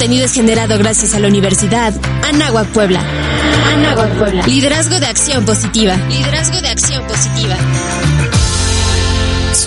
Contenido 0.00 0.24
es 0.24 0.32
generado 0.32 0.78
gracias 0.78 1.12
a 1.12 1.18
la 1.18 1.28
Universidad 1.28 1.92
Anáhuac 2.24 2.66
Puebla. 2.68 3.04
Anáhuac 3.74 4.08
Puebla. 4.16 4.46
Liderazgo 4.46 4.98
de 4.98 5.04
acción 5.04 5.44
positiva. 5.44 5.94
Liderazgo 6.08 6.58
de 6.62 6.68
acción. 6.68 6.89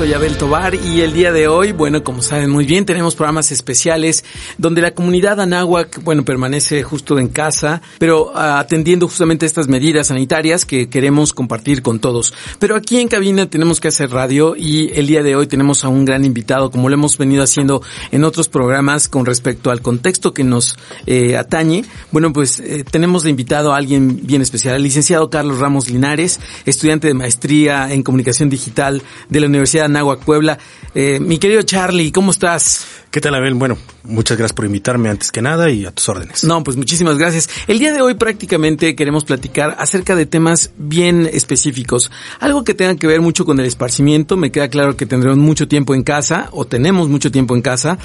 Soy 0.03 0.11
Abel 0.11 0.35
Tobar 0.35 0.75
y 0.75 0.99
el 0.99 1.13
día 1.13 1.31
de 1.31 1.47
hoy, 1.47 1.71
bueno, 1.71 2.03
como 2.03 2.21
saben 2.21 2.49
muy 2.49 2.65
bien, 2.65 2.85
tenemos 2.85 3.15
programas 3.15 3.53
especiales 3.53 4.25
donde 4.57 4.81
la 4.81 4.93
comunidad 4.93 5.39
anáhuac, 5.39 6.03
bueno, 6.03 6.25
permanece 6.25 6.83
justo 6.83 7.19
en 7.19 7.29
casa, 7.29 7.81
pero 7.99 8.33
ah, 8.35 8.59
atendiendo 8.59 9.07
justamente 9.07 9.45
estas 9.45 9.69
medidas 9.69 10.07
sanitarias 10.07 10.65
que 10.65 10.89
queremos 10.89 11.31
compartir 11.31 11.81
con 11.81 11.99
todos. 11.99 12.33
Pero 12.59 12.75
aquí 12.75 12.99
en 12.99 13.07
cabina 13.07 13.49
tenemos 13.49 13.79
que 13.79 13.87
hacer 13.87 14.09
radio 14.09 14.57
y 14.57 14.91
el 14.93 15.07
día 15.07 15.23
de 15.23 15.37
hoy 15.37 15.47
tenemos 15.47 15.85
a 15.85 15.87
un 15.87 16.03
gran 16.03 16.25
invitado, 16.25 16.69
como 16.69 16.89
lo 16.89 16.95
hemos 16.95 17.17
venido 17.17 17.41
haciendo 17.41 17.81
en 18.11 18.25
otros 18.25 18.49
programas 18.49 19.07
con 19.07 19.25
respecto 19.25 19.71
al 19.71 19.81
contexto 19.81 20.33
que 20.33 20.43
nos 20.43 20.77
eh, 21.05 21.37
atañe. 21.37 21.85
Bueno, 22.11 22.33
pues 22.33 22.59
eh, 22.59 22.83
tenemos 22.83 23.23
de 23.23 23.29
invitado 23.29 23.71
a 23.71 23.77
alguien 23.77 24.19
bien 24.23 24.41
especial, 24.41 24.75
el 24.75 24.83
licenciado 24.83 25.29
Carlos 25.29 25.59
Ramos 25.59 25.89
Linares, 25.89 26.41
estudiante 26.65 27.07
de 27.07 27.13
maestría 27.13 27.93
en 27.93 28.03
comunicación 28.03 28.49
digital 28.49 29.01
de 29.29 29.39
la 29.39 29.47
Universidad 29.47 29.92
Anáhuac. 29.93 30.59
Eh, 30.95 31.19
mi 31.19 31.37
querido 31.37 31.61
Charlie, 31.61 32.11
¿cómo 32.11 32.31
estás? 32.31 33.02
¿Qué 33.13 33.21
tal, 33.21 33.35
Abel? 33.35 33.53
Bueno, 33.53 33.77
muchas 34.01 34.39
gracias 34.39 34.53
por 34.53 34.65
invitarme 34.65 35.07
antes 35.07 35.31
que 35.31 35.39
nada 35.39 35.69
y 35.69 35.85
a 35.85 35.91
tus 35.91 36.09
órdenes. 36.09 36.43
No, 36.45 36.63
pues 36.63 36.77
muchísimas 36.77 37.19
gracias. 37.19 37.47
El 37.67 37.77
día 37.77 37.93
de 37.93 38.01
hoy 38.01 38.15
prácticamente 38.15 38.95
queremos 38.95 39.23
platicar 39.23 39.75
acerca 39.77 40.15
de 40.15 40.25
temas 40.25 40.71
bien 40.79 41.29
específicos. 41.31 42.09
Algo 42.39 42.63
que 42.63 42.73
tenga 42.73 42.95
que 42.95 43.05
ver 43.05 43.21
mucho 43.21 43.45
con 43.45 43.59
el 43.59 43.67
esparcimiento. 43.67 44.35
Me 44.35 44.51
queda 44.51 44.67
claro 44.67 44.97
que 44.97 45.05
tendremos 45.05 45.37
mucho 45.37 45.67
tiempo 45.67 45.93
en 45.93 46.01
casa 46.01 46.49
o 46.53 46.65
tenemos 46.65 47.07
mucho 47.07 47.29
tiempo 47.31 47.55
en 47.55 47.61
casa, 47.61 47.99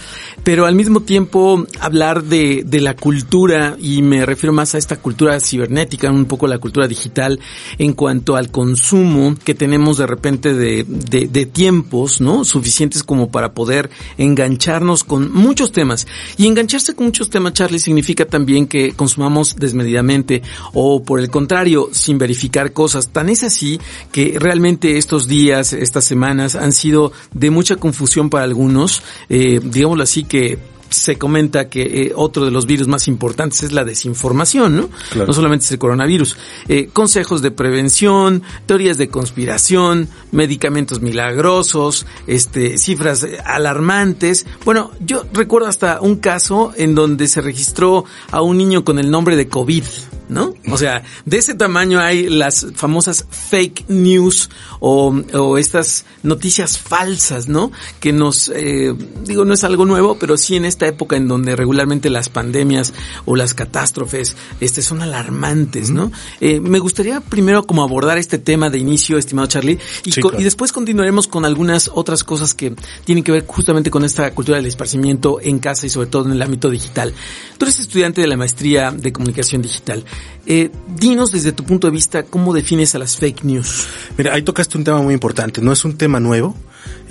pero 0.45 0.67
al 0.67 0.75
mismo 0.75 1.01
tiempo 1.01 1.65
hablar 1.81 2.25
de, 2.25 2.65
de 2.67 2.81
la 2.83 2.95
cultura 2.95 3.79
y 3.81 4.03
me 4.03 4.27
refiero 4.27 4.53
más 4.53 4.75
a 4.75 4.79
esta 4.79 4.97
cultura 4.97 5.41
cibernética, 5.41 6.11
un 6.11 6.27
poco 6.27 6.47
la 6.47 6.59
cultura 6.59 6.87
digital 6.87 7.41
en 7.79 7.95
cuanto 7.95 8.37
al 8.37 8.51
consumo 8.51 9.37
que 9.43 9.55
tenemos 9.55 9.97
de 9.97 10.07
repente 10.07 10.53
de, 10.53 10.85
de, 10.87 11.29
de 11.29 11.47
tiempos, 11.47 12.21
¿no? 12.21 12.45
Suficientes 12.45 13.03
como 13.03 13.31
para 13.31 13.55
poder 13.55 13.89
engancharnos 14.19 14.98
con 15.05 15.33
muchos 15.33 15.73
temas. 15.73 16.07
Y 16.37 16.47
engancharse 16.47 16.95
con 16.95 17.07
muchos 17.07 17.31
temas, 17.31 17.53
Charlie, 17.53 17.79
significa 17.79 18.25
también 18.25 18.67
que 18.67 18.93
consumamos 18.93 19.57
desmedidamente 19.57 20.43
o 20.73 21.03
por 21.03 21.21
el 21.21 21.31
contrario, 21.31 21.89
sin 21.93 22.19
verificar 22.19 22.73
cosas. 22.73 23.09
Tan 23.09 23.29
es 23.29 23.43
así 23.43 23.81
que 24.13 24.37
realmente 24.39 24.99
estos 24.99 25.29
días, 25.29 25.73
estas 25.73 26.05
semanas 26.05 26.57
han 26.57 26.73
sido 26.73 27.13
de 27.33 27.51
mucha 27.51 27.77
confusión 27.77 28.31
para 28.31 28.45
algunos, 28.45 29.03
eh, 29.29 29.61
digámoslo 29.63 30.03
así 30.03 30.25
que 30.25 30.59
se 30.91 31.19
comenta 31.19 31.69
que 31.69 31.83
eh, 31.83 32.13
otro 32.15 32.45
de 32.45 32.51
los 32.51 32.67
virus 32.67 32.89
más 32.89 33.09
importantes 33.09 33.63
es 33.63 33.73
la 33.73 33.85
desinformación, 33.85 34.77
¿no? 34.77 34.91
Claro. 35.11 35.29
No 35.29 35.33
solamente 35.33 35.65
es 35.65 35.73
el 35.73 35.79
coronavirus. 35.79 36.37
Eh, 36.69 36.89
consejos 36.93 37.43
de 37.43 37.51
prevención, 37.51 38.43
teorías 38.67 38.99
de 38.99 39.09
conspiración, 39.09 40.09
medicamentos 40.33 41.01
milagrosos, 41.01 42.07
este, 42.27 42.79
cifras 42.79 43.23
eh, 43.25 43.39
alarmantes. 43.45 44.47
Bueno, 44.65 44.91
yo 45.01 45.25
recuerdo 45.33 45.69
hasta 45.69 46.01
un 46.01 46.17
caso 46.17 46.73
en 46.77 46.95
donde 46.95 47.29
se 47.29 47.41
registró 47.41 48.05
a 48.31 48.43
un 48.43 48.59
niño 48.59 48.85
con 48.85 48.99
el 48.99 49.11
nombre 49.11 49.37
de 49.37 49.49
COVID. 49.49 49.85
¿no? 50.29 50.55
O 50.71 50.77
sea, 50.77 51.03
de 51.25 51.39
ese 51.39 51.55
tamaño 51.55 52.01
hay 52.01 52.29
las 52.29 52.67
famosas 52.75 53.25
fake 53.31 53.87
news 53.89 54.51
o, 54.81 55.15
o 55.33 55.59
estas 55.59 56.05
noticias 56.23 56.79
falsas, 56.79 57.49
¿no? 57.49 57.73
Que 58.01 58.13
nos, 58.13 58.51
eh, 58.55 58.95
digo, 59.25 59.45
no 59.45 59.55
es 59.55 59.65
algo 59.65 59.85
nuevo, 59.87 60.19
pero 60.19 60.37
sí 60.37 60.57
en 60.57 60.65
esta 60.79 60.87
época 60.87 61.17
en 61.17 61.27
donde 61.27 61.57
regularmente 61.57 62.09
las 62.09 62.29
pandemias 62.29 62.95
o 63.25 63.35
las 63.35 63.53
catástrofes, 63.53 64.37
este, 64.61 64.81
son 64.81 65.03
alarmantes, 65.03 65.91
¿no? 65.91 66.13
Eh, 66.41 66.61
me 66.61 66.79
gustaría 66.79 67.21
primero 67.21 67.65
como 67.65 67.83
abordar 67.83 68.17
este 68.17 68.39
tema 68.39 68.71
de 68.71 68.79
inicio, 68.79 69.19
estimado 69.19 69.49
Charlie, 69.49 69.77
y, 70.05 70.13
Sí, 70.13 70.21
co- 70.21 70.29
claro. 70.29 70.41
y 70.41 70.45
después 70.45 70.71
continuaremos 70.71 71.27
con 71.27 71.45
algunas 71.45 71.91
otras 71.93 72.23
cosas 72.23 72.55
que 72.55 72.77
tienen 73.05 73.25
que 73.25 73.33
ver 73.33 73.45
justamente 73.45 73.91
con 73.91 74.05
esta 74.05 74.31
cultura 74.33 74.59
del 74.59 74.67
esparcimiento 74.67 75.41
en 75.43 75.59
casa 75.59 75.85
y 75.87 75.91
sobre 75.91 76.07
todo 76.07 76.27
en 76.27 76.33
el 76.33 76.43
ámbito 76.43 76.71
digital. 76.71 77.13
Tú 77.59 77.65
eres 77.65 77.81
estudiante 77.81 78.21
de 78.21 78.29
la 78.29 78.37
maestría 78.37 78.93
de 78.93 79.13
comunicación 79.13 79.61
digital. 79.63 80.05
Eh, 80.47 80.71
dinos 80.97 81.33
desde 81.33 81.51
tu 81.51 81.65
punto 81.65 81.89
de 81.89 81.91
vista 81.91 82.23
cómo 82.23 82.55
defines 82.55 82.95
a 82.95 83.01
las 83.01 83.17
fake 83.17 83.43
news. 83.43 83.89
Mira, 84.17 84.33
ahí 84.33 84.43
tocaste 84.43 84.79
un 84.79 84.85
tema 84.85 85.03
muy 85.03 85.13
importante. 85.13 85.61
No 85.61 85.73
es 85.73 85.85
un 85.85 85.97
tema 85.99 86.21
nuevo. 86.21 86.55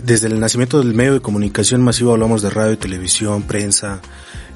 Desde 0.01 0.27
el 0.27 0.39
nacimiento 0.39 0.79
del 0.79 0.93
medio 0.93 1.13
de 1.13 1.19
comunicación 1.21 1.81
masivo 1.81 2.11
hablamos 2.13 2.41
de 2.41 2.49
radio, 2.49 2.77
televisión, 2.77 3.43
prensa, 3.57 4.01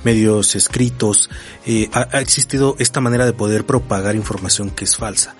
medios 0.03 0.55
escritos. 0.55 1.29
Eh, 1.65 1.89
ha, 1.91 2.21
existido 2.21 2.75
esta 2.77 3.01
manera 3.01 3.25
de 3.25 3.33
poder 3.33 3.65
propagar 3.65 4.15
información 4.15 4.69
que 4.69 4.85
es 4.85 4.95
falsa. 4.95 5.33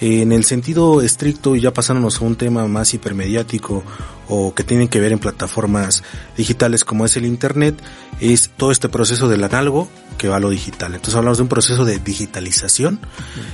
En 0.00 0.32
el 0.32 0.44
sentido 0.44 1.02
estricto, 1.02 1.54
y 1.54 1.60
ya 1.60 1.72
pasándonos 1.72 2.20
a 2.20 2.24
un 2.24 2.36
tema 2.36 2.66
más 2.66 2.92
hipermediático 2.92 3.84
o 4.28 4.52
que 4.54 4.64
tiene 4.64 4.88
que 4.88 4.98
ver 4.98 5.12
en 5.12 5.18
plataformas 5.18 6.02
digitales 6.36 6.84
como 6.84 7.04
es 7.04 7.16
el 7.16 7.26
Internet, 7.26 7.80
es 8.18 8.50
todo 8.56 8.72
este 8.72 8.88
proceso 8.88 9.28
del 9.28 9.44
análogo 9.44 9.88
que 10.16 10.28
va 10.28 10.36
a 10.36 10.40
lo 10.40 10.48
digital. 10.48 10.94
Entonces 10.94 11.14
hablamos 11.14 11.38
de 11.38 11.42
un 11.42 11.48
proceso 11.48 11.84
de 11.84 11.98
digitalización 11.98 12.98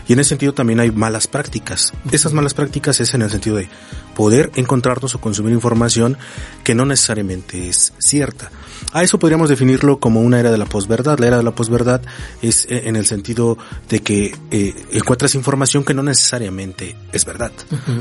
y 0.07 0.13
en 0.13 0.21
ese 0.21 0.31
sentido 0.31 0.55
también 0.55 0.81
hay 0.81 0.91
malas 0.93 1.27
prácticas. 1.27 1.93
Esas 2.13 2.33
malas 2.33 2.55
prácticas 2.55 3.01
es 3.01 3.13
en 3.13 3.23
el 3.23 3.31
sentido 3.31 3.57
de 3.57 3.69
poder 4.15 4.51
encontrarnos 4.55 5.17
o 5.17 5.21
consumir 5.21 5.53
información 5.53 6.17
que 6.65 6.75
no 6.75 6.87
necesariamente 6.87 7.69
es 7.69 7.93
cierta. 7.99 8.51
A 8.93 9.03
eso 9.03 9.19
podríamos 9.19 9.49
definirlo 9.49 9.99
como 10.01 10.21
una 10.21 10.41
era 10.41 10.51
de 10.51 10.59
la 10.59 10.67
posverdad. 10.67 11.19
La 11.19 11.27
era 11.27 11.37
de 11.39 11.43
la 11.43 11.55
posverdad 11.55 12.03
es 12.43 12.67
eh, 12.67 12.83
en 12.87 12.97
el 12.97 13.07
sentido 13.07 13.59
de 13.89 14.01
que 14.01 14.35
eh, 14.51 14.75
encuentras 14.93 15.35
información 15.35 15.85
que 15.85 15.95
no 15.95 16.03
necesariamente 16.03 16.97
es 17.13 17.25
verdad. 17.25 17.53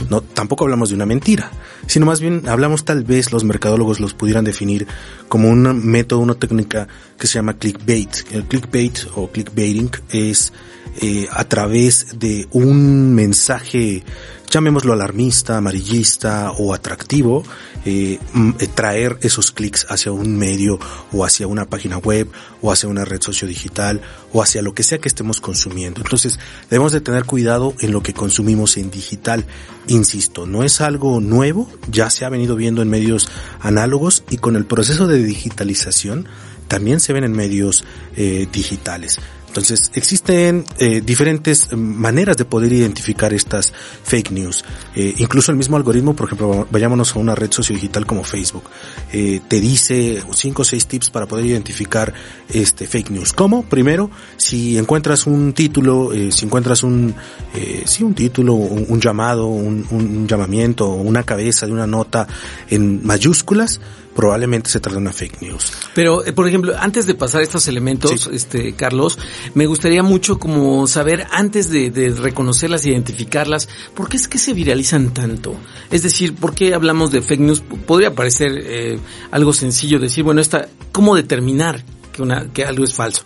No, 0.10 0.22
tampoco 0.22 0.64
hablamos 0.64 0.90
de 0.90 0.96
una 0.96 1.06
mentira, 1.06 1.52
sino 1.88 2.06
más 2.06 2.20
bien 2.20 2.48
hablamos 2.48 2.86
tal 2.86 3.04
vez 3.04 3.32
los 3.32 3.44
mercadólogos 3.44 4.00
los 4.00 4.14
pudieran 4.14 4.46
definir 4.46 4.88
como 5.28 5.50
un 5.50 5.86
método, 5.86 6.20
una 6.20 6.36
técnica 6.36 6.88
que 7.20 7.28
se 7.28 7.36
llama 7.36 7.54
clickbait. 7.54 8.32
El 8.32 8.46
clickbait 8.46 9.00
o 9.16 9.30
clickbaiting 9.30 9.92
es 10.12 10.54
eh, 11.02 11.28
a 11.32 11.44
través 11.46 12.20
de 12.20 12.48
un 12.52 13.14
mensaje 13.14 14.04
llamémoslo 14.50 14.94
alarmista, 14.94 15.58
amarillista 15.58 16.52
o 16.52 16.74
atractivo, 16.74 17.44
eh, 17.86 18.20
mm, 18.34 18.52
eh, 18.60 18.68
traer 18.68 19.18
esos 19.22 19.52
clics 19.52 19.86
hacia 19.90 20.12
un 20.12 20.38
medio 20.38 20.80
o 21.12 21.26
hacia 21.26 21.48
una 21.48 21.66
página 21.66 21.98
web 21.98 22.30
o 22.62 22.72
hacia 22.72 22.90
una 22.90 23.06
red 23.06 23.22
sociodigital 23.22 24.02
o 24.34 24.42
hacia 24.42 24.62
lo 24.62 24.74
que 24.74 24.84
sea 24.84 25.00
que 25.00 25.10
estemos 25.10 25.42
consumiendo. 25.42 26.02
Entonces 26.02 26.40
debemos 26.70 26.92
de 26.92 27.02
tener 27.02 27.26
cuidado 27.26 27.74
en 27.80 27.92
lo 27.92 28.02
que 28.02 28.14
consumimos 28.14 28.78
en 28.78 28.90
digital. 28.90 29.46
Insisto, 29.88 30.46
no 30.46 30.64
es 30.64 30.82
algo 30.82 31.20
nuevo, 31.20 31.70
ya 31.90 32.10
se 32.10 32.26
ha 32.26 32.30
venido 32.30 32.56
viendo 32.56 32.82
en 32.82 32.90
medios 32.90 33.30
análogos 33.60 34.24
y 34.30 34.38
con 34.38 34.56
el 34.56 34.66
proceso 34.66 35.08
de 35.08 35.24
digitalización 35.24 36.28
también 36.68 37.00
se 37.00 37.14
ven 37.14 37.24
en 37.24 37.32
medios 37.32 37.86
eh, 38.16 38.48
digitales. 38.52 39.20
Entonces, 39.58 39.90
existen 39.96 40.66
eh, 40.78 41.02
diferentes 41.02 41.76
maneras 41.76 42.38
de 42.38 42.46
poder 42.46 42.72
identificar 42.72 43.34
estas 43.34 43.74
fake 44.04 44.30
news. 44.30 44.64
Eh, 44.96 45.16
incluso 45.18 45.52
el 45.52 45.58
mismo 45.58 45.78
algoritmo, 45.78 46.16
por 46.16 46.28
ejemplo, 46.28 46.68
vayámonos 46.70 47.16
a 47.16 47.20
una 47.20 47.34
red 47.34 47.52
sociodigital 47.52 48.06
como 48.06 48.24
Facebook, 48.24 48.66
eh, 49.12 49.42
te 49.48 49.60
dice 49.60 50.22
cinco 50.36 50.62
o 50.62 50.66
seis 50.66 50.86
tips 50.86 51.10
para 51.10 51.26
poder 51.26 51.48
identificar 51.48 52.14
este 52.54 52.86
fake 52.86 53.10
news. 53.10 53.34
¿Cómo? 53.34 53.64
Primero, 53.64 54.12
si 54.36 54.78
encuentras 54.78 55.26
un 55.26 55.54
título, 55.54 56.14
eh, 56.14 56.32
si 56.32 56.46
encuentras 56.46 56.84
un, 56.84 57.16
eh, 57.56 57.82
sí, 57.88 58.04
un 58.04 58.14
título, 58.14 58.54
un, 58.54 59.02
llamado, 59.02 59.48
un 59.48 60.28
llamamiento, 60.28 60.88
una 60.90 61.24
cabeza 61.24 61.66
de 61.66 61.72
una 61.72 61.88
nota 61.88 62.28
en 62.70 63.04
mayúsculas, 63.04 63.82
probablemente 64.18 64.70
se 64.72 64.80
trata 64.80 64.96
de 64.96 65.02
una 65.04 65.14
fake 65.14 65.44
news. 65.44 65.72
Pero, 65.94 66.26
eh, 66.26 66.34
por 66.34 66.48
ejemplo, 66.48 66.74
antes 66.78 67.06
de 67.06 67.14
pasar 67.14 67.44
estos 67.44 67.68
elementos, 67.68 68.22
Sí. 68.24 68.30
este, 68.34 68.74
Carlos, 68.74 69.20
me 69.54 69.68
gustaría 69.68 70.02
mucho 70.02 70.40
como 70.40 70.88
saber, 70.88 71.28
antes 71.30 71.70
de, 71.70 71.92
de 71.92 72.10
reconocerlas, 72.10 72.84
identificarlas, 72.88 73.70
¿por 73.94 74.10
qué 74.10 74.18
es 74.18 74.28
que 74.28 74.40
se 74.40 74.54
viralizan 74.54 75.14
tanto? 75.14 75.56
Es 75.92 76.02
decir, 76.02 76.34
¿por 76.34 76.56
qué 76.56 76.74
hablamos 76.74 77.12
de 77.12 77.22
fake 77.22 77.42
news? 77.42 77.62
Podría 77.86 78.16
parecer 78.16 78.54
eh, 78.56 79.00
algo 79.30 79.54
sencillo 79.54 80.00
decir, 80.00 80.24
bueno, 80.24 80.42
esta, 80.42 80.68
¿cómo 80.92 81.16
determinar 81.16 81.84
que, 82.12 82.24
una, 82.24 82.52
que 82.52 82.66
algo 82.66 82.84
es 82.86 82.96
falso? 82.96 83.22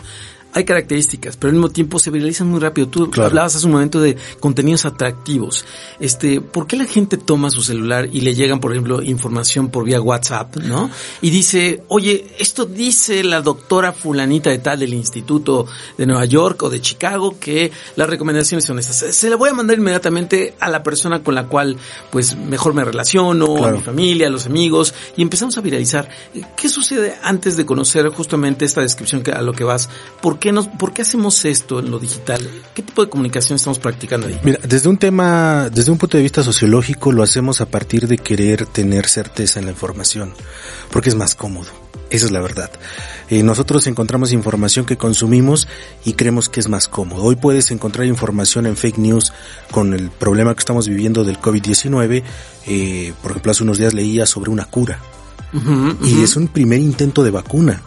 Hay 0.54 0.66
características, 0.66 1.38
pero 1.38 1.50
al 1.50 1.54
mismo 1.56 1.70
tiempo 1.70 1.98
se 2.00 2.12
viralizan 2.12 2.48
muy 2.48 2.60
rápido. 2.60 2.88
Tú 2.88 3.10
Claro. 3.10 3.30
hablabas 3.30 3.56
hace 3.56 3.66
un 3.66 3.72
momento 3.72 4.02
de 4.02 4.18
contenidos 4.40 4.86
atractivos. 4.86 5.64
Este, 6.00 6.42
¿por 6.42 6.68
qué 6.68 6.76
la 6.76 6.86
gente 6.86 7.18
toma 7.18 7.50
su 7.50 7.62
celular 7.64 8.10
y 8.12 8.22
le 8.22 8.36
llegan, 8.36 8.60
por 8.60 8.72
ejemplo, 8.72 9.02
información 9.02 9.70
por 9.70 9.86
vía 9.86 10.02
WhatsApp, 10.02 10.58
¿no? 10.58 10.90
Y 11.22 11.30
dice, 11.30 11.84
oye, 11.88 12.36
esto 12.40 12.66
dice 12.66 13.24
la 13.24 13.42
doctora 13.42 13.94
fulanita 13.94 14.50
de 14.50 14.58
tal 14.60 14.80
del 14.80 14.94
Instituto 14.94 15.68
de 15.98 16.06
Nueva 16.06 16.26
York 16.26 16.62
o 16.64 16.70
de 16.70 16.82
Chicago 16.82 17.38
que 17.40 17.72
las 17.96 18.10
recomendaciones 18.10 18.66
son 18.66 18.78
estas. 18.80 18.98
Se- 18.98 19.14
Se 19.14 19.30
la 19.30 19.36
voy 19.36 19.50
a 19.50 19.54
mandar 19.54 19.78
inmediatamente 19.78 20.56
a 20.60 20.68
la 20.70 20.82
persona 20.84 21.22
con 21.24 21.36
la 21.36 21.46
cual, 21.48 21.78
pues, 22.12 22.36
mejor 22.36 22.74
me 22.74 22.84
relaciono, 22.84 23.64
a 23.66 23.72
mi 23.72 23.80
familia, 23.82 24.28
a 24.28 24.30
los 24.32 24.48
amigos, 24.48 24.94
y 25.16 25.22
empezamos 25.22 25.58
a 25.58 25.62
viralizar. 25.62 26.10
¿Qué 26.58 26.68
sucede 26.70 27.16
antes 27.24 27.56
de 27.56 27.66
conocer 27.66 28.08
justamente 28.10 28.66
esta 28.66 28.82
descripción 28.82 29.22
que, 29.22 29.32
a 29.32 29.42
lo 29.42 29.54
que 29.54 29.64
vas? 29.64 29.90
¿Por 30.22 30.40
qué 30.42 30.52
nos, 30.52 30.68
por 30.68 30.92
qué 30.92 31.04
hacemos 31.04 31.46
esto 31.46 31.80
en 31.80 31.92
lo 31.92 32.00
digital? 32.00 32.42
¿Qué 32.74 32.82
tipo 32.82 33.04
de 33.06 33.10
comunicación 33.10 33.56
estamos 33.56 33.80
practicando 33.80 34.28
ahí? 34.28 34.38
Mira, 34.44 34.60
desde 34.68 34.90
un 34.90 34.98
tema, 34.98 35.70
desde 35.70 35.92
un 35.92 35.98
punto 35.98 36.18
de 36.18 36.24
vista 36.24 36.44
sociológico, 36.44 37.14
lo 37.14 37.24
hacemos 37.24 37.62
a 37.62 37.68
partir 37.68 38.08
de 38.08 38.18
querer 38.18 38.66
tener 38.66 39.08
certeza 39.08 39.60
en 39.60 39.66
la 39.66 39.72
información, 39.72 40.34
porque 40.92 41.10
es 41.10 41.16
más 41.16 41.36
cómodo. 41.36 41.70
Esa 42.10 42.26
es 42.26 42.32
la 42.32 42.42
verdad. 42.42 42.72
Eh, 43.30 43.44
nosotros 43.44 43.88
encontramos 43.88 44.34
información 44.34 44.86
que 44.86 44.98
consumimos 44.98 45.70
y 46.04 46.14
creemos 46.14 46.50
que 46.50 46.60
es 46.60 46.68
más 46.68 46.90
cómodo. 46.90 47.24
Hoy 47.24 47.38
puedes 47.38 47.72
encontrar 47.72 48.06
información 48.08 48.66
en 48.66 48.76
fake 48.76 48.98
news 48.98 49.32
con 49.70 49.94
el 49.94 50.10
problema 50.10 50.54
que 50.54 50.60
estamos 50.60 50.90
viviendo 50.90 51.24
del 51.24 51.40
COVID-19. 51.40 52.24
Eh, 52.66 53.14
por 53.22 53.32
ejemplo, 53.32 53.52
hace 53.52 53.64
unos 53.64 53.78
días 53.78 53.94
leía 53.94 54.26
sobre 54.26 54.50
una 54.50 54.66
cura 54.66 55.00
y 56.04 56.24
es 56.24 56.36
un 56.36 56.48
primer 56.48 56.80
intento 56.80 57.24
de 57.24 57.32
vacuna. 57.32 57.82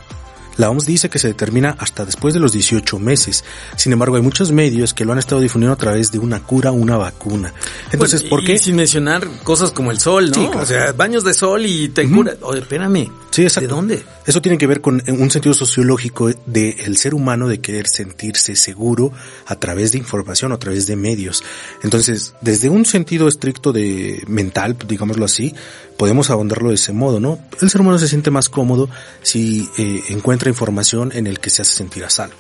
La 0.57 0.71
OMS 0.71 0.87
dice 0.87 1.09
que 1.09 1.19
se 1.19 1.29
determina 1.29 1.77
hasta 1.79 2.05
después 2.05 2.35
de 2.35 2.41
los 2.41 2.53
18 2.53 2.99
meses. 2.99 3.45
Sin 3.77 3.93
embargo, 3.93 4.17
hay 4.17 4.23
muchos 4.23 4.53
medios 4.53 4.95
que 4.95 5.05
lo 5.05 5.13
han 5.13 5.19
estado 5.19 5.41
difundiendo 5.41 5.75
a 5.75 5.79
través 5.79 6.13
de 6.13 6.19
una 6.19 6.41
cura, 6.41 6.73
una 6.73 6.97
vacuna. 6.97 7.53
Entonces, 7.93 8.21
Bueno, 8.23 8.31
¿por 8.31 8.43
y 8.43 8.47
qué? 8.47 8.59
sin 8.59 8.77
mencionar 8.77 9.27
cosas 9.43 9.71
como 9.71 9.91
el 9.91 9.99
sol, 9.99 10.31
¿no? 10.31 10.35
Sí, 10.35 10.47
claro. 10.47 10.63
O 10.63 10.67
sea, 10.67 10.93
baños 10.93 11.25
de 11.25 11.35
sol 11.35 11.67
y 11.67 11.89
te 11.89 12.09
cura. 12.09 12.35
Oye, 12.43 12.61
espérame. 12.61 13.11
Sí, 13.31 13.43
exacto. 13.43 13.69
¿De 13.69 13.75
dónde? 13.75 14.03
Eso 14.27 14.41
tiene 14.41 14.57
que 14.59 14.67
ver 14.67 14.81
con 14.81 15.03
un 15.07 15.31
sentido 15.31 15.55
sociológico 15.55 16.31
del 16.47 16.97
ser 16.97 17.15
humano 17.15 17.49
de 17.49 17.61
querer 17.61 17.89
sentirse 17.89 18.55
seguro 18.57 19.13
a 19.47 19.57
través 19.57 19.93
de 19.93 19.99
información, 19.99 20.53
a 20.53 20.59
través 20.59 20.87
de 20.87 20.97
medios. 20.97 21.43
Entonces, 21.83 22.35
desde 22.41 22.69
un 22.69 22.85
sentido 22.87 23.27
estricto 23.29 23.73
de 23.73 24.23
mental, 24.29 24.77
digámoslo 24.87 25.25
así, 25.25 25.53
podemos 25.99 26.31
abondarlo 26.31 26.71
de 26.71 26.77
ese 26.77 26.93
modo, 26.93 27.21
¿no? 27.21 27.39
El 27.61 27.71
ser 27.71 27.81
humano 27.81 27.99
se 27.99 28.09
siente 28.09 28.31
más 28.31 28.49
cómodo 28.49 28.89
si 29.23 29.69
eh, 29.79 30.01
encuentra 30.09 30.44
información 30.51 31.13
en 31.15 31.27
el 31.27 31.41
que 31.41 31.51
se 31.51 31.63
hace 31.63 31.75
sentir 31.75 32.05
a 32.05 32.11
salvo. 32.11 32.37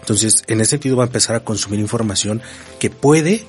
Entonces, 0.00 0.44
en 0.46 0.60
ese 0.60 0.70
sentido 0.70 0.96
va 0.96 1.04
a 1.04 1.06
empezar 1.06 1.34
a 1.34 1.40
consumir 1.40 1.80
información 1.80 2.40
que 2.78 2.88
puede 2.88 3.46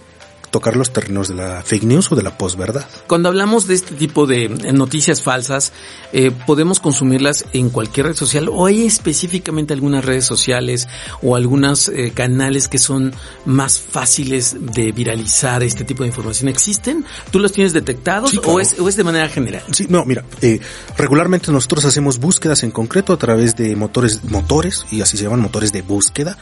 tocar 0.51 0.75
los 0.75 0.92
terrenos 0.92 1.30
de 1.30 1.36
la 1.36 1.63
fake 1.63 1.83
news 1.83 2.12
o 2.12 2.15
de 2.15 2.24
la 2.24 2.38
posverdad. 2.38 2.86
Cuando 3.07 3.30
hablamos 3.30 3.68
de 3.68 3.74
este 3.74 3.95
tipo 3.95 4.27
de 4.27 4.50
noticias 4.74 5.21
falsas, 5.21 5.71
eh, 6.13 6.31
podemos 6.45 6.80
consumirlas 6.80 7.45
en 7.53 7.69
cualquier 7.69 8.07
red 8.07 8.15
social 8.15 8.50
o 8.50 8.65
hay 8.65 8.86
específicamente 8.86 9.74
algunas 9.74 10.03
redes 10.06 10.25
sociales 10.25 10.88
o 11.21 11.36
algunos 11.36 11.88
eh, 11.89 12.12
canales 12.13 12.68
que 12.68 12.77
son 12.77 13.13
más 13.45 13.80
fáciles 13.80 14.57
de 14.59 14.92
viralizar 14.92 15.63
este 15.63 15.83
tipo 15.86 16.03
de 16.03 16.09
información. 16.09 16.50
¿Existen? 16.50 17.06
¿Tú 17.31 17.39
los 17.39 17.51
tienes 17.53 17.74
detectados 17.74 18.31
Sí, 18.31 18.38
o, 18.38 18.42
claro. 18.42 18.59
es, 18.59 18.80
o 18.80 18.89
es 18.89 18.95
de 18.98 19.03
manera 19.03 19.30
general? 19.30 19.63
Sí, 19.71 19.88
no, 19.89 20.03
mira, 20.06 20.24
eh, 20.42 20.59
regularmente 20.98 21.51
nosotros 21.51 21.86
hacemos 21.86 22.19
búsquedas 22.19 22.63
en 22.63 22.71
concreto 22.71 23.13
a 23.13 23.18
través 23.18 23.56
de 23.56 23.75
motores, 23.75 24.24
motores, 24.25 24.86
y 24.92 25.01
así 25.01 25.18
se 25.18 25.24
llaman 25.24 25.39
motores 25.39 25.71
de 25.71 25.81
búsqueda, 25.81 26.38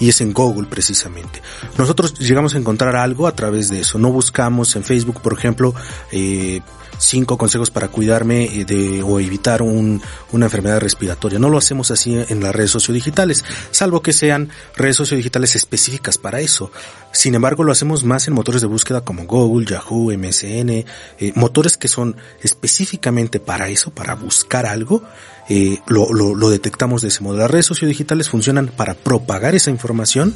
y 0.00 0.08
es 0.08 0.20
en 0.20 0.32
Google 0.32 0.66
precisamente. 0.68 1.42
Nosotros 1.78 2.18
llegamos 2.18 2.54
a 2.54 2.58
encontrar 2.58 2.96
algo 2.96 3.26
a 3.26 3.34
través 3.34 3.51
de 3.52 3.80
eso. 3.80 3.98
No 3.98 4.10
buscamos 4.10 4.74
en 4.76 4.84
Facebook, 4.84 5.20
por 5.20 5.32
ejemplo, 5.32 5.74
eh, 6.10 6.60
cinco 6.98 7.36
consejos 7.36 7.70
para 7.70 7.88
cuidarme 7.88 8.44
eh, 8.44 8.64
de 8.64 9.02
o 9.02 9.18
evitar 9.18 9.62
un, 9.62 10.00
una 10.30 10.46
enfermedad 10.46 10.80
respiratoria. 10.80 11.38
No 11.38 11.48
lo 11.48 11.58
hacemos 11.58 11.90
así 11.90 12.14
en 12.28 12.40
las 12.42 12.54
redes 12.54 12.70
sociodigitales, 12.70 13.44
salvo 13.70 14.02
que 14.02 14.12
sean 14.12 14.50
redes 14.76 14.96
sociodigitales 14.96 15.56
específicas 15.56 16.18
para 16.18 16.40
eso. 16.40 16.70
Sin 17.12 17.34
embargo, 17.34 17.64
lo 17.64 17.72
hacemos 17.72 18.04
más 18.04 18.28
en 18.28 18.34
motores 18.34 18.60
de 18.62 18.68
búsqueda 18.68 19.02
como 19.02 19.24
Google, 19.26 19.66
Yahoo, 19.66 20.12
MSN, 20.16 20.70
eh, 20.70 20.86
motores 21.34 21.76
que 21.76 21.88
son 21.88 22.16
específicamente 22.42 23.40
para 23.40 23.68
eso, 23.68 23.90
para 23.90 24.14
buscar 24.14 24.66
algo. 24.66 25.02
eh, 25.48 25.80
lo, 25.86 26.12
lo, 26.12 26.34
lo 26.34 26.50
detectamos 26.50 27.02
de 27.02 27.08
ese 27.08 27.20
modo. 27.22 27.36
Las 27.36 27.50
redes 27.50 27.66
sociodigitales 27.66 28.28
funcionan 28.28 28.68
para 28.68 28.94
propagar 28.94 29.54
esa 29.54 29.70
información 29.70 30.34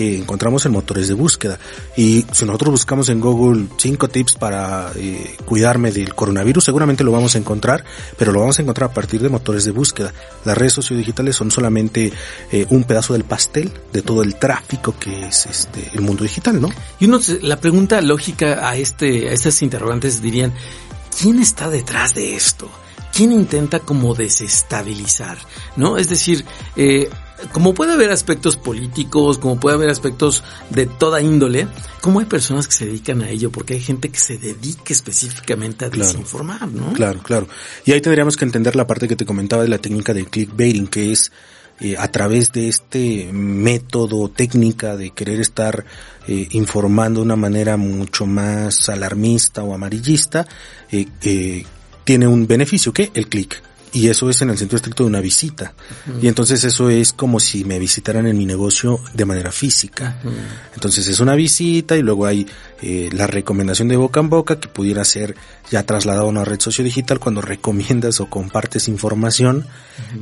encontramos 0.00 0.66
en 0.66 0.72
motores 0.72 1.08
de 1.08 1.14
búsqueda. 1.14 1.58
Y 1.96 2.24
si 2.32 2.44
nosotros 2.44 2.72
buscamos 2.72 3.08
en 3.08 3.20
Google 3.20 3.66
cinco 3.76 4.08
tips 4.08 4.34
para 4.34 4.92
eh, 4.96 5.36
cuidarme 5.44 5.92
del 5.92 6.14
coronavirus, 6.14 6.64
seguramente 6.64 7.04
lo 7.04 7.12
vamos 7.12 7.34
a 7.34 7.38
encontrar, 7.38 7.84
pero 8.16 8.32
lo 8.32 8.40
vamos 8.40 8.58
a 8.58 8.62
encontrar 8.62 8.90
a 8.90 8.94
partir 8.94 9.20
de 9.20 9.28
motores 9.28 9.64
de 9.64 9.72
búsqueda. 9.72 10.12
Las 10.44 10.56
redes 10.56 10.72
sociodigitales 10.74 11.36
son 11.36 11.50
solamente 11.50 12.12
eh, 12.52 12.66
un 12.70 12.84
pedazo 12.84 13.12
del 13.12 13.24
pastel 13.24 13.72
de 13.92 14.02
todo 14.02 14.22
el 14.22 14.36
tráfico 14.36 14.94
que 14.98 15.26
es 15.26 15.46
este 15.46 15.90
el 15.92 16.00
mundo 16.00 16.24
digital, 16.24 16.60
¿no? 16.60 16.70
Y 16.98 17.06
uno, 17.06 17.20
la 17.42 17.58
pregunta 17.58 18.00
lógica 18.00 18.68
a 18.68 18.76
este, 18.76 19.28
a 19.28 19.32
estas 19.32 19.62
interrogantes 19.62 20.22
dirían, 20.22 20.52
¿quién 21.20 21.40
está 21.40 21.70
detrás 21.70 22.14
de 22.14 22.34
esto? 22.34 22.70
¿Quién 23.12 23.32
intenta 23.32 23.80
como 23.80 24.14
desestabilizar? 24.14 25.38
¿No? 25.76 25.98
Es 25.98 26.08
decir, 26.08 26.44
eh, 26.76 27.08
como 27.52 27.74
puede 27.74 27.92
haber 27.92 28.10
aspectos 28.10 28.56
políticos, 28.56 29.38
como 29.38 29.58
puede 29.58 29.76
haber 29.76 29.90
aspectos 29.90 30.42
de 30.70 30.86
toda 30.86 31.20
índole, 31.20 31.66
¿cómo 32.00 32.20
hay 32.20 32.26
personas 32.26 32.66
que 32.66 32.74
se 32.74 32.86
dedican 32.86 33.22
a 33.22 33.28
ello? 33.30 33.50
Porque 33.50 33.74
hay 33.74 33.80
gente 33.80 34.08
que 34.10 34.18
se 34.18 34.38
dedica 34.38 34.92
específicamente 34.92 35.84
a 35.84 35.90
Claro. 35.90 36.06
desinformar, 36.10 36.68
¿no? 36.68 36.92
Claro, 36.92 37.20
claro. 37.22 37.48
Y 37.84 37.92
ahí 37.92 38.00
tendríamos 38.00 38.36
que 38.36 38.44
entender 38.44 38.76
la 38.76 38.86
parte 38.86 39.08
que 39.08 39.16
te 39.16 39.24
comentaba 39.26 39.62
de 39.62 39.68
la 39.68 39.78
técnica 39.78 40.14
de 40.14 40.24
clickbaiting, 40.26 40.86
que 40.88 41.12
es 41.12 41.32
eh, 41.80 41.96
a 41.98 42.08
través 42.08 42.52
de 42.52 42.68
este 42.68 43.30
método, 43.32 44.28
técnica 44.28 44.96
de 44.96 45.10
querer 45.12 45.40
estar 45.40 45.84
eh, 46.28 46.48
informando 46.52 47.20
de 47.20 47.24
una 47.24 47.36
manera 47.36 47.76
mucho 47.78 48.26
más 48.26 48.88
alarmista 48.90 49.62
o 49.62 49.72
amarillista, 49.74 50.46
eh, 50.92 51.06
eh, 51.22 51.64
tiene 52.04 52.26
un 52.26 52.46
beneficio, 52.46 52.92
que 52.92 53.10
el 53.14 53.28
clic. 53.28 53.62
Y 53.92 54.08
eso 54.08 54.30
es 54.30 54.40
en 54.42 54.50
el 54.50 54.58
sentido 54.58 54.76
estricto 54.76 55.02
de 55.02 55.08
una 55.08 55.20
visita. 55.20 55.74
Y 56.22 56.28
entonces 56.28 56.62
eso 56.62 56.90
es 56.90 57.12
como 57.12 57.40
si 57.40 57.64
me 57.64 57.78
visitaran 57.78 58.26
en 58.26 58.38
mi 58.38 58.46
negocio 58.46 59.00
de 59.14 59.24
manera 59.24 59.50
física. 59.50 60.20
Entonces 60.74 61.08
es 61.08 61.18
una 61.18 61.34
visita 61.34 61.96
y 61.96 62.02
luego 62.02 62.26
hay 62.26 62.46
eh, 62.82 63.10
la 63.12 63.26
recomendación 63.26 63.88
de 63.88 63.96
boca 63.96 64.20
en 64.20 64.30
boca 64.30 64.60
que 64.60 64.68
pudiera 64.68 65.04
ser 65.04 65.34
ya 65.70 65.82
trasladado 65.84 66.26
a 66.26 66.30
una 66.30 66.44
red 66.44 66.60
sociodigital 66.60 67.18
cuando 67.18 67.40
recomiendas 67.42 68.20
o 68.20 68.30
compartes 68.30 68.88
información 68.88 69.66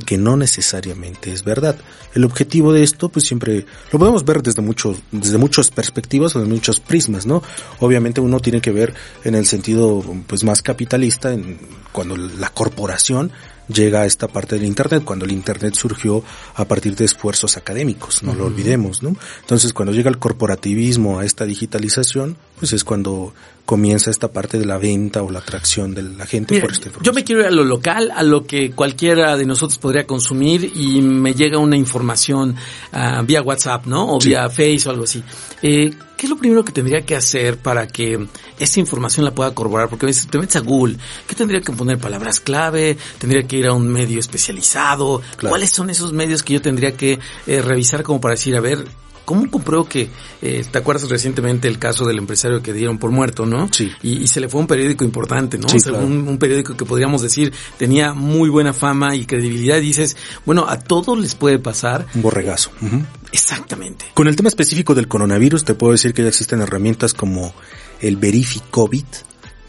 que 0.05 0.17
no 0.17 0.35
necesariamente 0.35 1.31
es 1.31 1.43
verdad. 1.43 1.77
El 2.13 2.25
objetivo 2.25 2.73
de 2.73 2.83
esto 2.83 3.09
pues 3.09 3.25
siempre 3.25 3.65
lo 3.91 3.99
podemos 3.99 4.25
ver 4.25 4.41
desde 4.41 4.61
muchos 4.61 4.97
desde 5.11 5.37
muchas 5.37 5.69
perspectivas 5.69 6.35
o 6.35 6.39
desde 6.39 6.51
muchos 6.51 6.79
prismas, 6.79 7.25
¿no? 7.25 7.43
Obviamente 7.79 8.19
uno 8.19 8.39
tiene 8.39 8.61
que 8.61 8.71
ver 8.71 8.93
en 9.23 9.35
el 9.35 9.45
sentido 9.45 10.03
pues 10.27 10.43
más 10.43 10.61
capitalista 10.61 11.31
en 11.31 11.59
cuando 11.91 12.17
la 12.17 12.49
corporación 12.49 13.31
llega 13.73 14.01
a 14.01 14.05
esta 14.05 14.27
parte 14.27 14.55
del 14.55 14.65
Internet, 14.65 15.03
cuando 15.03 15.25
el 15.25 15.31
Internet 15.31 15.75
surgió 15.75 16.23
a 16.55 16.65
partir 16.65 16.95
de 16.95 17.05
esfuerzos 17.05 17.57
académicos, 17.57 18.23
no 18.23 18.33
lo 18.33 18.45
olvidemos, 18.45 19.03
¿no? 19.03 19.15
Entonces, 19.41 19.73
cuando 19.73 19.93
llega 19.93 20.09
el 20.09 20.17
corporativismo 20.17 21.19
a 21.19 21.25
esta 21.25 21.45
digitalización, 21.45 22.37
pues 22.59 22.73
es 22.73 22.83
cuando 22.83 23.33
comienza 23.65 24.09
esta 24.09 24.29
parte 24.29 24.57
de 24.57 24.65
la 24.65 24.79
venta 24.79 25.21
o 25.21 25.29
la 25.29 25.39
atracción 25.39 25.93
de 25.93 26.01
la 26.01 26.25
gente 26.25 26.55
Mira, 26.55 26.65
por 26.65 26.71
esta 26.73 26.89
yo 27.03 27.13
me 27.13 27.23
quiero 27.23 27.41
ir 27.41 27.47
a 27.47 27.51
lo 27.51 27.63
local, 27.63 28.11
a 28.15 28.23
lo 28.23 28.45
que 28.47 28.71
cualquiera 28.71 29.37
de 29.37 29.45
nosotros 29.45 29.77
podría 29.77 30.07
consumir 30.07 30.71
y 30.75 31.01
me 31.01 31.35
llega 31.35 31.59
una 31.59 31.77
información 31.77 32.55
ah, 32.91 33.21
vía 33.23 33.43
WhatsApp, 33.43 33.85
¿no? 33.85 34.15
O 34.15 34.21
Sí. 34.21 34.29
vía 34.29 34.49
Face 34.49 34.81
o 34.87 34.89
algo 34.89 35.03
así. 35.03 35.23
Eh, 35.61 35.91
¿Qué 36.19 36.25
es 36.25 36.29
lo 36.29 36.35
primero 36.35 36.65
que 36.65 36.73
tendría 36.73 37.05
que 37.05 37.15
hacer 37.15 37.59
para 37.59 37.87
que 37.87 38.27
esta 38.59 38.79
información 38.81 39.23
la 39.23 39.31
pueda 39.31 39.55
corroborar? 39.55 39.87
Porque 39.87 40.05
a 40.05 40.07
veces 40.07 40.27
te 40.27 40.37
metes 40.37 40.57
a 40.57 40.59
Google, 40.59 40.97
¿qué 41.25 41.33
tendría 41.33 41.61
que 41.61 41.71
poner 41.71 41.97
palabras 41.97 42.41
clave? 42.41 42.97
¿Tendría 43.19 43.43
que 43.43 43.55
ir 43.55 43.67
a 43.67 43.71
un 43.71 43.87
medio 43.87 44.19
especializado? 44.19 45.21
Claro. 45.37 45.51
¿Cuáles 45.51 45.69
son 45.69 45.89
esos 45.89 46.11
medios 46.11 46.43
que 46.43 46.55
yo 46.55 46.61
tendría 46.61 46.97
que 46.97 47.19
eh, 47.47 47.61
revisar 47.61 48.03
como 48.03 48.19
para 48.19 48.33
decir, 48.33 48.53
a 48.57 48.59
ver, 48.59 48.85
¿cómo 49.29 49.47
compruebo 49.51 49.85
que, 49.87 50.09
eh, 50.41 50.65
te 50.71 50.79
acuerdas 50.79 51.07
recientemente 51.07 51.67
el 51.67 51.77
caso 51.77 52.03
del 52.07 52.17
empresario 52.17 52.63
que 52.63 52.73
dieron 52.73 52.97
por 52.97 53.11
muerto, 53.11 53.45
¿no? 53.45 53.71
Sí. 53.71 53.91
Y, 54.01 54.23
y 54.23 54.27
se 54.27 54.39
le 54.39 54.49
fue 54.49 54.59
un 54.59 54.65
periódico 54.65 55.03
importante, 55.03 55.59
¿no? 55.59 55.69
Sí, 55.69 55.77
O 55.77 55.79
sea, 55.79 55.91
claro. 55.91 56.07
un, 56.07 56.27
un 56.27 56.39
periódico 56.39 56.75
que 56.75 56.83
podríamos 56.83 57.21
decir 57.21 57.53
tenía 57.77 58.15
muy 58.15 58.49
buena 58.49 58.73
fama 58.73 59.15
y 59.15 59.27
credibilidad. 59.27 59.77
Y 59.77 59.81
dices, 59.81 60.17
bueno, 60.47 60.65
a 60.67 60.79
todos 60.79 61.19
les 61.19 61.35
puede 61.35 61.59
pasar. 61.59 62.07
Un 62.15 62.23
borregazo. 62.23 62.71
Ujú. 62.81 63.03
Exactamente. 63.31 64.05
Con 64.15 64.27
el 64.27 64.35
tema 64.35 64.49
específico 64.49 64.95
del 64.95 65.07
coronavirus, 65.07 65.63
te 65.63 65.75
puedo 65.75 65.91
decir 65.91 66.15
que 66.15 66.23
ya 66.23 66.29
existen 66.29 66.61
herramientas 66.61 67.13
como 67.13 67.53
el 68.01 68.17
Verificovit, 68.17 69.05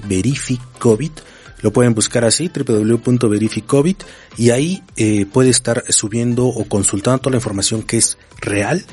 Verificovit, 0.09 1.21
lo 1.63 1.73
pueden 1.73 1.95
buscar 1.95 2.25
así, 2.25 2.49
www.verificovit, 2.49 4.03
y 4.37 4.51
ahí 4.51 4.83
eh, 4.97 5.27
puede 5.27 5.51
estar 5.51 5.85
subiendo 5.89 6.47
o 6.47 6.65
consultando 6.65 7.21
toda 7.21 7.33
la 7.33 7.39
información 7.39 7.83
que 7.83 7.99
es 7.99 8.19
real 8.41 8.85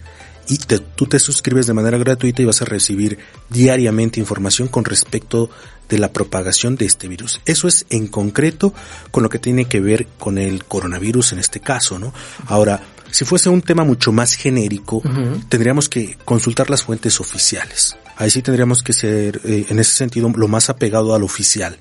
y 0.47 0.57
te- 0.57 0.79
tú 0.79 1.05
te 1.05 1.19
suscribes 1.19 1.67
de 1.67 1.73
manera 1.73 1.97
gratuita 1.97 2.41
y 2.41 2.45
vas 2.45 2.61
a 2.61 2.65
recibir 2.65 3.17
diariamente 3.49 4.19
información 4.19 4.67
con 4.67 4.83
respecto 4.85 5.49
de 5.89 5.97
la 5.99 6.11
propagación 6.11 6.75
de 6.75 6.85
este 6.85 7.07
virus. 7.07 7.41
Eso 7.45 7.67
es 7.67 7.85
en 7.89 8.07
concreto 8.07 8.73
con 9.11 9.23
lo 9.23 9.29
que 9.29 9.39
tiene 9.39 9.65
que 9.65 9.79
ver 9.79 10.07
con 10.19 10.37
el 10.37 10.63
coronavirus 10.65 11.33
en 11.33 11.39
este 11.39 11.59
caso, 11.59 11.99
¿no? 11.99 12.13
Ahora, 12.47 12.81
si 13.11 13.25
fuese 13.25 13.49
un 13.49 13.61
tema 13.61 13.83
mucho 13.83 14.11
más 14.11 14.33
genérico, 14.33 15.01
tendríamos 15.49 15.87
que 15.89 16.17
consultar 16.25 16.69
las 16.69 16.83
fuentes 16.83 17.19
oficiales. 17.19 17.95
Ahí 18.15 18.29
sí 18.29 18.41
tendríamos 18.41 18.81
que 18.83 18.93
ser, 18.93 19.41
eh, 19.43 19.65
en 19.69 19.79
ese 19.79 19.93
sentido, 19.93 20.31
lo 20.35 20.47
más 20.47 20.69
apegado 20.69 21.13
al 21.15 21.23
oficial. 21.23 21.77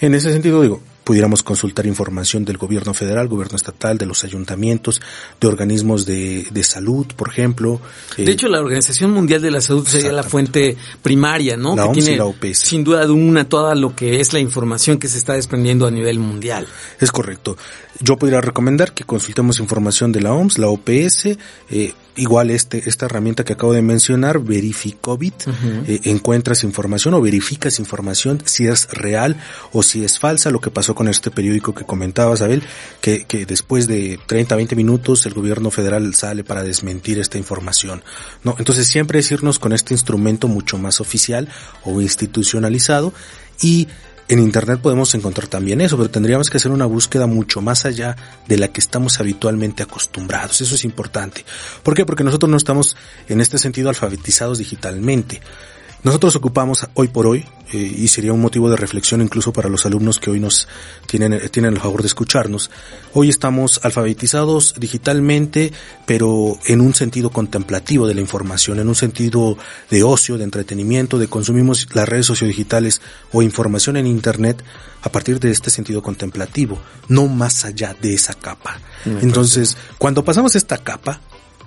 En 0.00 0.14
ese 0.14 0.32
sentido, 0.32 0.60
digo, 0.62 0.80
pudiéramos 1.04 1.42
consultar 1.42 1.86
información 1.86 2.44
del 2.44 2.56
gobierno 2.58 2.94
federal, 2.94 3.28
gobierno 3.28 3.56
estatal, 3.56 3.98
de 3.98 4.06
los 4.06 4.24
ayuntamientos, 4.24 5.00
de 5.40 5.48
organismos 5.48 6.06
de, 6.06 6.46
de 6.50 6.64
salud, 6.64 7.06
por 7.16 7.28
ejemplo. 7.28 7.80
De 8.16 8.24
Eh, 8.24 8.30
hecho, 8.30 8.48
la 8.48 8.60
Organización 8.60 9.10
Mundial 9.10 9.42
de 9.42 9.50
la 9.50 9.60
Salud 9.60 9.86
sería 9.86 10.12
la 10.12 10.22
fuente 10.22 10.76
primaria, 11.02 11.56
¿no? 11.56 11.74
La 11.74 11.82
que 11.84 11.88
OMS 11.88 11.98
y 11.98 12.00
tiene, 12.02 12.16
la 12.18 12.24
OPS. 12.26 12.58
sin 12.58 12.84
duda 12.84 13.02
alguna, 13.02 13.48
toda 13.48 13.74
lo 13.74 13.94
que 13.96 14.20
es 14.20 14.32
la 14.32 14.38
información 14.40 14.98
que 14.98 15.08
se 15.08 15.18
está 15.18 15.34
desprendiendo 15.34 15.86
a 15.86 15.90
nivel 15.90 16.18
mundial. 16.18 16.66
Es 17.00 17.10
correcto. 17.10 17.56
Yo 18.00 18.16
podría 18.16 18.40
recomendar 18.40 18.92
que 18.92 19.04
consultemos 19.04 19.60
información 19.60 20.12
de 20.12 20.20
la 20.20 20.32
OMS, 20.32 20.58
la 20.58 20.68
OPS, 20.68 21.36
eh, 21.70 21.94
igual 22.16 22.50
este, 22.50 22.88
esta 22.88 23.06
herramienta 23.06 23.44
que 23.44 23.52
acabo 23.52 23.72
de 23.72 23.82
mencionar, 23.82 24.38
Verificovit, 24.40 25.34
eh, 25.86 26.00
encuentras 26.04 26.64
información 26.64 27.14
o 27.14 27.20
verificas 27.20 27.78
información 27.78 28.42
si 28.44 28.66
es 28.66 28.88
real 28.90 29.36
o 29.72 29.82
si 29.82 30.04
es 30.04 30.18
falsa, 30.18 30.50
lo 30.50 30.60
que 30.60 30.70
pasó 30.70 30.94
con 30.94 31.08
este 31.08 31.30
periódico 31.30 31.74
que 31.74 31.84
comentabas, 31.84 32.42
Abel, 32.42 32.62
que, 33.00 33.24
que 33.24 33.46
después 33.46 33.86
de 33.86 34.18
30, 34.26 34.56
20 34.56 34.76
minutos 34.76 35.26
el 35.26 35.34
gobierno 35.34 35.70
federal 35.70 36.14
sale 36.14 36.44
para 36.44 36.62
desmentir 36.62 37.18
esta 37.18 37.38
información. 37.38 38.02
No, 38.42 38.56
entonces 38.58 38.86
siempre 38.86 39.18
es 39.18 39.30
irnos 39.30 39.58
con 39.58 39.72
este 39.72 39.94
instrumento 39.94 40.48
mucho 40.48 40.78
más 40.78 41.00
oficial 41.00 41.48
o 41.84 42.00
institucionalizado 42.00 43.12
y 43.60 43.88
en 44.28 44.38
Internet 44.38 44.80
podemos 44.80 45.14
encontrar 45.14 45.48
también 45.48 45.80
eso, 45.80 45.96
pero 45.96 46.10
tendríamos 46.10 46.48
que 46.48 46.56
hacer 46.56 46.72
una 46.72 46.86
búsqueda 46.86 47.26
mucho 47.26 47.60
más 47.60 47.84
allá 47.84 48.16
de 48.46 48.56
la 48.56 48.68
que 48.68 48.80
estamos 48.80 49.20
habitualmente 49.20 49.82
acostumbrados. 49.82 50.60
Eso 50.60 50.74
es 50.74 50.84
importante. 50.84 51.44
¿Por 51.82 51.94
qué? 51.94 52.06
Porque 52.06 52.24
nosotros 52.24 52.50
no 52.50 52.56
estamos 52.56 52.96
en 53.28 53.40
este 53.40 53.58
sentido 53.58 53.88
alfabetizados 53.88 54.58
digitalmente. 54.58 55.40
Nosotros 56.04 56.34
ocupamos 56.34 56.88
hoy 56.94 57.08
por 57.08 57.28
hoy, 57.28 57.46
eh, 57.72 57.78
y 57.78 58.08
sería 58.08 58.32
un 58.32 58.40
motivo 58.40 58.68
de 58.68 58.76
reflexión 58.76 59.22
incluso 59.22 59.52
para 59.52 59.68
los 59.68 59.86
alumnos 59.86 60.18
que 60.18 60.30
hoy 60.30 60.40
nos 60.40 60.66
tienen, 61.06 61.48
tienen 61.50 61.74
el 61.74 61.80
favor 61.80 62.02
de 62.02 62.08
escucharnos, 62.08 62.72
hoy 63.14 63.28
estamos 63.28 63.80
alfabetizados 63.84 64.74
digitalmente, 64.78 65.72
pero 66.04 66.58
en 66.66 66.80
un 66.80 66.92
sentido 66.92 67.30
contemplativo 67.30 68.08
de 68.08 68.14
la 68.14 68.20
información, 68.20 68.80
en 68.80 68.88
un 68.88 68.96
sentido 68.96 69.56
de 69.90 70.02
ocio, 70.02 70.38
de 70.38 70.44
entretenimiento, 70.44 71.18
de 71.18 71.28
consumimos 71.28 71.86
las 71.94 72.08
redes 72.08 72.26
sociodigitales 72.26 73.00
o 73.32 73.40
información 73.40 73.96
en 73.96 74.08
Internet 74.08 74.62
a 75.02 75.10
partir 75.10 75.38
de 75.38 75.52
este 75.52 75.70
sentido 75.70 76.02
contemplativo, 76.02 76.80
no 77.08 77.28
más 77.28 77.64
allá 77.64 77.94
de 78.00 78.14
esa 78.14 78.34
capa. 78.34 78.80
Entonces, 79.04 79.76
cuando 79.98 80.24
pasamos 80.24 80.56
esta 80.56 80.78
capa, 80.78 81.20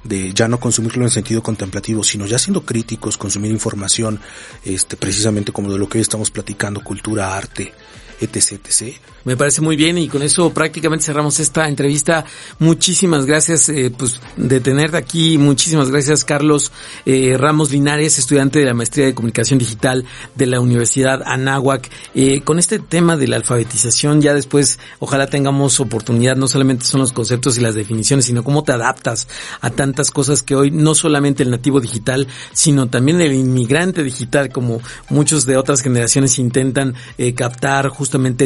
de 0.05 0.33
ya 0.33 0.47
no 0.47 0.59
consumirlo 0.59 1.03
en 1.03 1.09
sentido 1.09 1.43
contemplativo, 1.43 2.03
sino 2.03 2.25
ya 2.25 2.39
siendo 2.39 2.61
críticos, 2.61 3.17
consumir 3.17 3.51
información, 3.51 4.19
este, 4.63 4.95
precisamente 4.95 5.51
como 5.51 5.71
de 5.71 5.79
lo 5.79 5.89
que 5.89 5.97
hoy 5.97 6.03
estamos 6.03 6.31
platicando, 6.31 6.83
cultura, 6.83 7.35
arte, 7.35 7.73
etc, 8.19 8.59
etc. 8.65 8.95
Me 9.25 9.35
parece 9.35 9.61
muy 9.61 9.75
bien 9.75 9.97
y 9.97 10.07
con 10.07 10.21
eso 10.21 10.53
prácticamente 10.53 11.05
cerramos 11.05 11.39
esta 11.39 11.67
entrevista. 11.67 12.25
Muchísimas 12.59 13.25
gracias 13.25 13.69
eh, 13.69 13.91
pues, 13.95 14.21
de 14.37 14.59
tenerte 14.59 14.97
aquí. 14.97 15.39
Muchísimas 15.39 15.89
gracias 15.89 16.23
Carlos 16.23 16.71
eh, 17.07 17.35
Ramos 17.35 17.71
Linares, 17.71 18.19
estudiante 18.19 18.59
de 18.59 18.65
la 18.65 18.75
maestría 18.75 19.07
de 19.07 19.15
comunicación 19.15 19.57
digital 19.57 20.05
de 20.35 20.45
la 20.45 20.59
Universidad 20.59 21.23
Anáhuac. 21.25 21.89
Eh, 22.13 22.41
con 22.41 22.59
este 22.59 22.77
tema 22.77 23.17
de 23.17 23.27
la 23.27 23.37
alfabetización 23.37 24.21
ya 24.21 24.35
después 24.35 24.77
ojalá 24.99 25.25
tengamos 25.25 25.79
oportunidad, 25.79 26.35
no 26.35 26.47
solamente 26.47 26.85
son 26.85 27.01
los 27.01 27.11
conceptos 27.11 27.57
y 27.57 27.61
las 27.61 27.73
definiciones, 27.73 28.25
sino 28.25 28.43
cómo 28.43 28.63
te 28.63 28.73
adaptas 28.73 29.27
a 29.59 29.71
tantas 29.71 30.11
cosas 30.11 30.43
que 30.43 30.55
hoy 30.55 30.69
no 30.69 30.93
solamente 30.93 31.41
el 31.41 31.49
nativo 31.49 31.81
digital, 31.81 32.27
sino 32.53 32.89
también 32.89 33.19
el 33.21 33.33
inmigrante 33.33 34.03
digital, 34.03 34.49
como 34.49 34.81
muchos 35.09 35.47
de 35.47 35.57
otras 35.57 35.81
generaciones 35.81 36.37
intentan 36.37 36.93
eh, 37.17 37.33
captar 37.33 37.87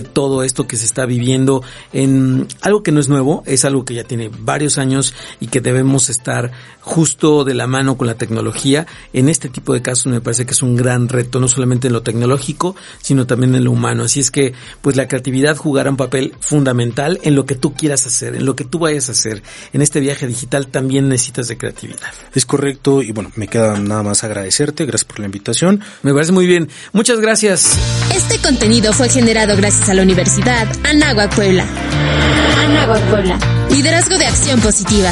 todo 0.01 0.43
esto 0.43 0.67
que 0.67 0.77
se 0.77 0.85
está 0.85 1.05
viviendo 1.05 1.63
en 1.93 2.47
algo 2.61 2.83
que 2.83 2.91
no 2.91 2.99
es 2.99 3.09
nuevo, 3.09 3.43
es 3.45 3.65
algo 3.65 3.85
que 3.85 3.93
ya 3.93 4.03
tiene 4.03 4.29
varios 4.29 4.77
años 4.77 5.13
y 5.39 5.47
que 5.47 5.61
debemos 5.61 6.09
estar 6.09 6.51
justo 6.81 7.43
de 7.43 7.53
la 7.53 7.67
mano 7.67 7.97
con 7.97 8.07
la 8.07 8.15
tecnología. 8.15 8.87
En 9.13 9.29
este 9.29 9.49
tipo 9.49 9.73
de 9.73 9.81
casos 9.81 10.07
me 10.07 10.21
parece 10.21 10.45
que 10.45 10.51
es 10.53 10.61
un 10.61 10.75
gran 10.75 11.07
reto, 11.07 11.39
no 11.39 11.47
solamente 11.47 11.87
en 11.87 11.93
lo 11.93 12.01
tecnológico, 12.01 12.75
sino 13.01 13.27
también 13.27 13.55
en 13.55 13.63
lo 13.63 13.71
humano. 13.71 14.03
Así 14.03 14.19
es 14.19 14.31
que, 14.31 14.53
pues 14.81 14.95
la 14.95 15.07
creatividad 15.07 15.55
jugará 15.55 15.89
un 15.89 15.97
papel 15.97 16.33
fundamental 16.39 17.19
en 17.23 17.35
lo 17.35 17.45
que 17.45 17.55
tú 17.55 17.73
quieras 17.73 18.05
hacer, 18.07 18.35
en 18.35 18.45
lo 18.45 18.55
que 18.55 18.63
tú 18.63 18.79
vayas 18.79 19.09
a 19.09 19.11
hacer. 19.11 19.43
En 19.73 19.81
este 19.81 19.99
viaje 19.99 20.27
digital 20.27 20.67
también 20.67 21.09
necesitas 21.09 21.47
de 21.47 21.57
creatividad. 21.57 22.11
Es 22.33 22.45
correcto 22.45 23.01
y 23.01 23.11
bueno, 23.11 23.31
me 23.35 23.47
queda 23.47 23.77
nada 23.79 24.03
más 24.03 24.23
agradecerte, 24.23 24.85
gracias 24.85 25.05
por 25.05 25.19
la 25.19 25.25
invitación. 25.25 25.81
Me 26.01 26.13
parece 26.13 26.31
muy 26.31 26.47
bien. 26.47 26.69
Muchas 26.93 27.19
gracias. 27.19 27.77
Este 28.13 28.39
contenido 28.39 28.93
fue 28.93 29.09
generado 29.09 29.48
gracias 29.55 29.89
a 29.89 29.93
la 29.93 30.01
Universidad 30.01 30.67
Anáhuac 30.83 31.33
Puebla. 31.33 31.65
Anáhuac 32.57 33.01
Puebla. 33.09 33.39
Liderazgo 33.71 34.17
de 34.17 34.25
acción 34.25 34.59
positiva. 34.59 35.11